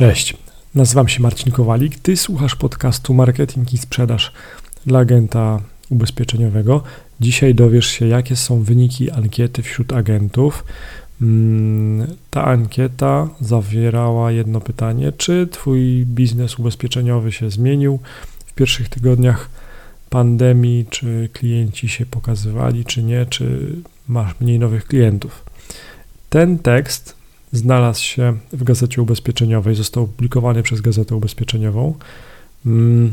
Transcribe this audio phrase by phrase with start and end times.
[0.00, 0.36] Cześć,
[0.74, 1.98] nazywam się Marcin Kowalik.
[1.98, 4.32] Ty słuchasz podcastu Marketing i Sprzedaż
[4.86, 6.82] dla agenta ubezpieczeniowego.
[7.20, 10.64] Dzisiaj dowiesz się, jakie są wyniki ankiety wśród agentów.
[11.22, 17.98] Mm, ta ankieta zawierała jedno pytanie: czy Twój biznes ubezpieczeniowy się zmienił
[18.46, 19.48] w pierwszych tygodniach
[20.10, 20.86] pandemii?
[20.90, 23.26] Czy klienci się pokazywali, czy nie?
[23.26, 23.76] Czy
[24.08, 25.44] masz mniej nowych klientów?
[26.30, 27.19] Ten tekst
[27.52, 31.94] znalazł się w Gazecie Ubezpieczeniowej, został opublikowany przez Gazetę Ubezpieczeniową.
[32.66, 33.12] Mm,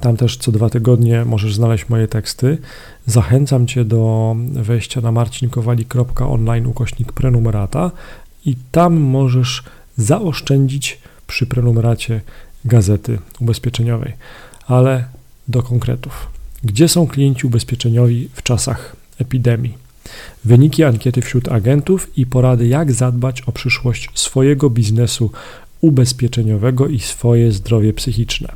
[0.00, 2.58] tam też co dwa tygodnie możesz znaleźć moje teksty.
[3.06, 7.90] Zachęcam Cię do wejścia na marcinkowali.online ukośnik prenumerata
[8.44, 9.62] i tam możesz
[9.96, 12.20] zaoszczędzić przy prenumeracie
[12.64, 14.12] Gazety Ubezpieczeniowej.
[14.66, 15.04] Ale
[15.48, 16.26] do konkretów.
[16.64, 19.87] Gdzie są klienci ubezpieczeniowi w czasach epidemii?
[20.44, 25.30] Wyniki ankiety wśród agentów i porady, jak zadbać o przyszłość swojego biznesu
[25.80, 28.52] ubezpieczeniowego i swoje zdrowie psychiczne.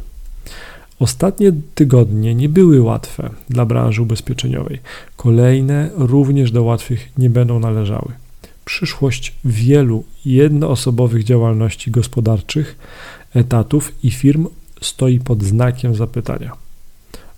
[0.98, 4.78] Ostatnie tygodnie nie były łatwe dla branży ubezpieczeniowej.
[5.16, 8.12] Kolejne również do łatwych nie będą należały.
[8.64, 12.78] Przyszłość wielu jednoosobowych działalności gospodarczych,
[13.34, 14.46] etatów i firm
[14.80, 16.52] stoi pod znakiem zapytania.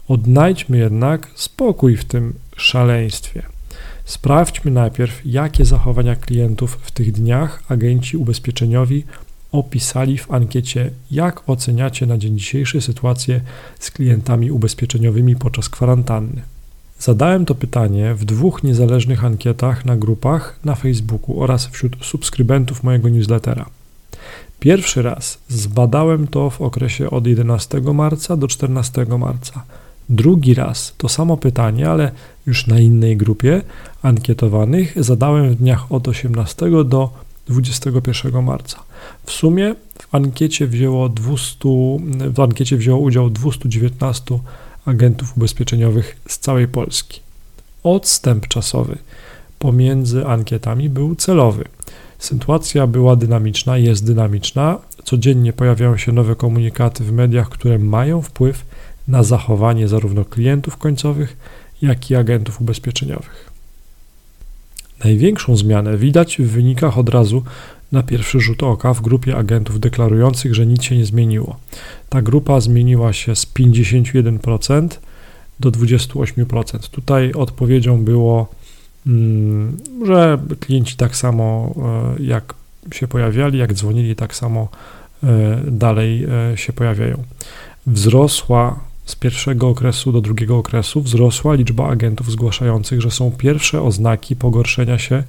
[0.09, 3.54] Odnajdźmy jednak spokój w tym szaleństwie.
[4.05, 9.05] Sprawdźmy najpierw, jakie zachowania klientów w tych dniach agenci ubezpieczeniowi
[9.53, 13.41] opisali w ankiecie, jak oceniacie na dzień dzisiejszy sytuację
[13.79, 16.43] z klientami ubezpieczeniowymi podczas kwarantanny.
[16.99, 23.09] Zadałem to pytanie w dwóch niezależnych ankietach na grupach na Facebooku oraz wśród subskrybentów mojego
[23.09, 23.67] newslettera.
[24.61, 29.65] Pierwszy raz zbadałem to w okresie od 11 marca do 14 marca.
[30.09, 32.11] Drugi raz to samo pytanie, ale
[32.47, 33.63] już na innej grupie
[34.03, 37.11] ankietowanych zadałem w dniach od 18 do
[37.47, 38.79] 21 marca.
[39.25, 41.69] W sumie w ankiecie wzięło 200,
[42.35, 44.39] w ankiecie wzięło udział 219
[44.87, 47.21] agentów ubezpieczeniowych z całej Polski.
[47.83, 48.99] Odstęp czasowy
[49.59, 51.65] pomiędzy ankietami był celowy.
[52.19, 54.79] Sytuacja była dynamiczna, jest dynamiczna.
[55.05, 58.65] Codziennie pojawiają się nowe komunikaty w mediach, które mają wpływ
[59.09, 61.37] na zachowanie zarówno klientów końcowych,
[61.83, 63.51] jak i agentów ubezpieczeniowych.
[65.05, 67.43] Największą zmianę widać w wynikach od razu
[67.93, 71.57] na pierwszy rzut oka w grupie agentów deklarujących, że nic się nie zmieniło.
[72.09, 74.89] Ta grupa zmieniła się z 51%
[75.61, 76.91] do 28%.
[76.91, 78.49] Tutaj odpowiedzią było,
[79.07, 79.77] mm,
[80.07, 81.75] że klienci tak samo
[82.19, 82.55] e, jak
[82.93, 84.69] się pojawiali, jak dzwonili, tak samo
[85.23, 87.23] e, dalej e, się pojawiają.
[87.87, 94.37] Wzrosła z pierwszego okresu do drugiego okresu wzrosła liczba agentów zgłaszających, że są pierwsze oznaki
[94.37, 95.23] pogorszenia się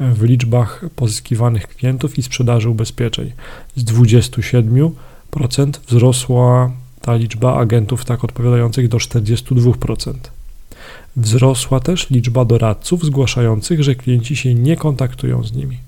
[0.00, 3.32] w liczbach pozyskiwanych klientów i sprzedaży ubezpieczeń.
[3.76, 4.90] Z 27%
[5.86, 10.12] wzrosła ta liczba agentów tak odpowiadających do 42%.
[11.16, 15.78] Wzrosła też liczba doradców zgłaszających, że klienci się nie kontaktują z nimi.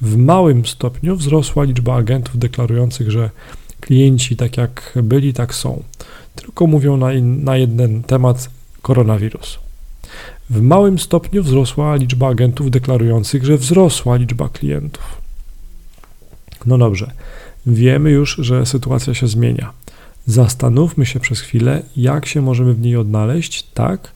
[0.00, 3.30] W małym stopniu wzrosła liczba agentów deklarujących, że
[3.80, 5.82] klienci tak jak byli, tak są
[6.40, 8.50] tylko mówią na, in, na jeden temat
[8.82, 9.58] koronawirus.
[10.50, 15.20] W małym stopniu wzrosła liczba agentów deklarujących, że wzrosła liczba klientów.
[16.66, 17.10] No dobrze,
[17.66, 19.72] wiemy już, że sytuacja się zmienia.
[20.26, 24.12] Zastanówmy się przez chwilę, jak się możemy w niej odnaleźć, tak,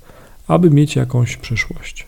[0.49, 2.07] aby mieć jakąś przyszłość.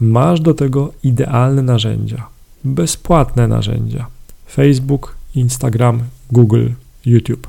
[0.00, 2.26] Masz do tego idealne narzędzia,
[2.64, 4.06] bezpłatne narzędzia:
[4.50, 6.68] Facebook, Instagram, Google,
[7.06, 7.46] YouTube.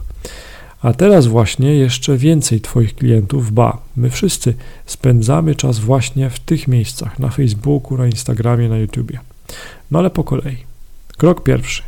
[0.81, 4.53] A teraz właśnie jeszcze więcej Twoich klientów, ba, my wszyscy
[4.85, 9.19] spędzamy czas właśnie w tych miejscach, na Facebooku, na Instagramie, na YouTubie.
[9.91, 10.57] No ale po kolei.
[11.17, 11.83] Krok pierwszy.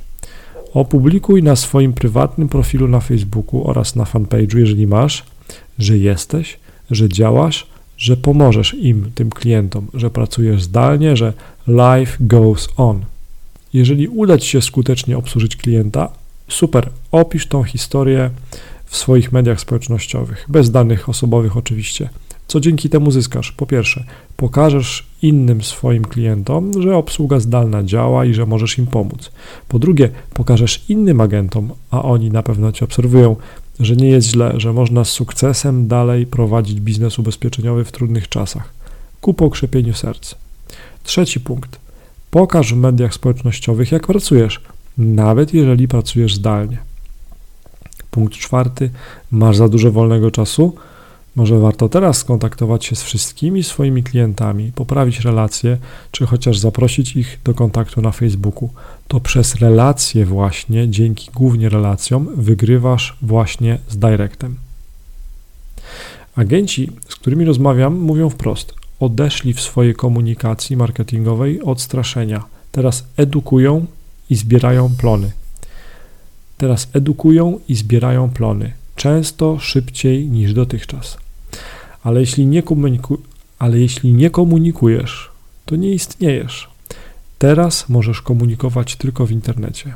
[0.73, 5.23] Opublikuj na swoim prywatnym profilu na Facebooku oraz na fanpage'u, jeżeli masz,
[5.79, 6.59] że jesteś,
[6.91, 11.33] że działasz, że pomożesz im, tym klientom, że pracujesz zdalnie, że
[11.67, 13.05] life goes on.
[13.73, 16.09] Jeżeli uda Ci się skutecznie obsłużyć klienta,
[16.49, 18.29] super, opisz tą historię
[18.91, 22.09] w swoich mediach społecznościowych, bez danych osobowych oczywiście.
[22.47, 23.51] Co dzięki temu zyskasz?
[23.51, 24.03] Po pierwsze,
[24.37, 29.31] pokażesz innym swoim klientom, że obsługa zdalna działa i że możesz im pomóc.
[29.67, 33.35] Po drugie, pokażesz innym agentom, a oni na pewno cię obserwują,
[33.79, 38.73] że nie jest źle, że można z sukcesem dalej prowadzić biznes ubezpieczeniowy w trudnych czasach.
[39.21, 40.35] Ku pokrzepieniu serc.
[41.03, 41.79] Trzeci punkt.
[42.31, 44.61] Pokaż w mediach społecznościowych, jak pracujesz,
[44.97, 46.90] nawet jeżeli pracujesz zdalnie.
[48.11, 48.89] Punkt czwarty,
[49.31, 50.75] masz za dużo wolnego czasu?
[51.35, 55.77] Może warto teraz skontaktować się z wszystkimi swoimi klientami, poprawić relacje,
[56.11, 58.69] czy chociaż zaprosić ich do kontaktu na Facebooku.
[59.07, 64.55] To przez relacje właśnie, dzięki głównie relacjom, wygrywasz właśnie z Directem.
[66.35, 72.43] Agenci, z którymi rozmawiam, mówią wprost: odeszli w swojej komunikacji marketingowej od straszenia.
[72.71, 73.85] Teraz edukują
[74.29, 75.31] i zbierają plony.
[76.61, 78.71] Teraz edukują i zbierają plony.
[78.95, 81.17] Często szybciej niż dotychczas.
[82.03, 83.17] Ale jeśli nie, komuniku-
[83.59, 85.29] ale jeśli nie komunikujesz,
[85.65, 86.69] to nie istniejesz.
[87.39, 89.93] Teraz możesz komunikować tylko w internecie.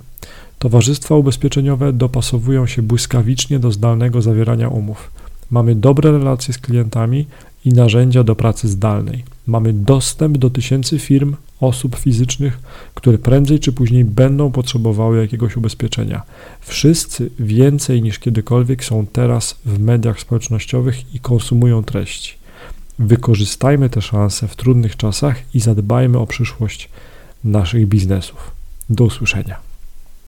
[0.60, 5.12] Towarzystwa ubezpieczeniowe dopasowują się błyskawicznie do zdalnego zawierania umów.
[5.52, 7.26] Mamy dobre relacje z klientami
[7.66, 9.24] i narzędzia do pracy zdalnej.
[9.48, 12.60] Mamy dostęp do tysięcy firm, osób fizycznych,
[12.96, 16.22] które prędzej czy później będą potrzebowały jakiegoś ubezpieczenia.
[16.62, 22.34] Wszyscy więcej niż kiedykolwiek są teraz w mediach społecznościowych i konsumują treści.
[23.00, 26.90] Wykorzystajmy te szanse w trudnych czasach i zadbajmy o przyszłość
[27.44, 28.52] naszych biznesów.
[28.90, 29.75] Do usłyszenia.